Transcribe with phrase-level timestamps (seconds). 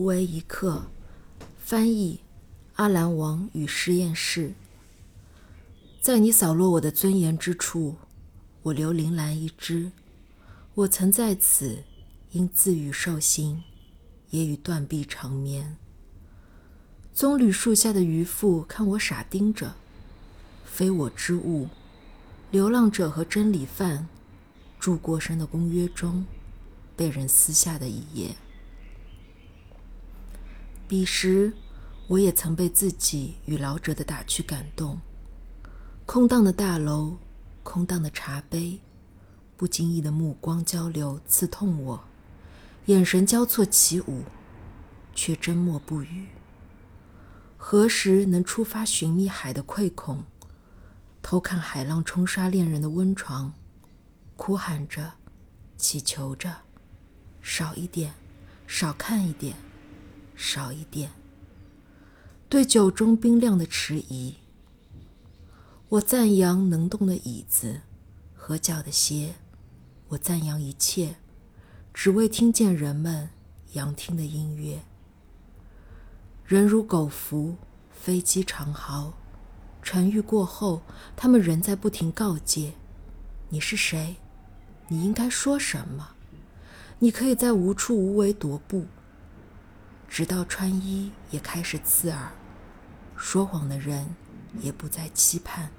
[0.00, 0.86] 无为一刻，
[1.58, 2.20] 翻译：
[2.76, 4.54] 阿兰王与实验室。
[6.00, 7.96] 在你扫落我的尊严之处，
[8.62, 9.92] 我留铃兰一枝。
[10.72, 11.84] 我曾在此
[12.30, 13.62] 因自语受刑，
[14.30, 15.76] 也与断臂长眠。
[17.12, 19.74] 棕榈树下的渔妇看我傻盯着，
[20.64, 21.68] 非我之物。
[22.50, 24.08] 流浪者和真理犯，
[24.78, 26.24] 住过深的公约中，
[26.96, 28.34] 被人撕下的一页。
[30.90, 31.52] 彼时，
[32.08, 35.00] 我也曾被自己与老者的打趣感动。
[36.04, 37.16] 空荡的大楼，
[37.62, 38.80] 空荡的茶杯，
[39.56, 42.02] 不经意的目光交流刺痛我，
[42.86, 44.24] 眼神交错起舞，
[45.14, 46.26] 却缄默不语。
[47.56, 50.24] 何时能出发寻觅海的溃孔，
[51.22, 53.54] 偷看海浪冲刷恋人的温床，
[54.36, 55.12] 哭喊着，
[55.76, 56.52] 祈求着，
[57.40, 58.12] 少一点，
[58.66, 59.54] 少看一点。
[60.42, 61.10] 少一点。
[62.48, 64.36] 对酒中冰凉的迟疑，
[65.90, 67.82] 我赞扬能动的椅子，
[68.34, 69.34] 合脚的鞋，
[70.08, 71.16] 我赞扬一切，
[71.92, 73.28] 只为听见人们
[73.74, 74.80] 扬听的音乐。
[76.46, 77.56] 人如狗伏，
[77.92, 79.12] 飞机长嚎，
[79.82, 80.80] 沉郁过后，
[81.14, 82.72] 他们仍在不停告诫：
[83.50, 84.16] 你是谁？
[84.88, 86.16] 你应该说什么？
[86.98, 88.86] 你可以在无处无为踱步。
[90.10, 92.32] 直到穿衣也开始刺耳，
[93.16, 94.16] 说谎的人
[94.58, 95.70] 也不再期盼。